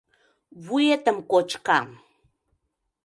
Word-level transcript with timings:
—Вуетым 0.65 1.17
кочкам! 1.31 1.87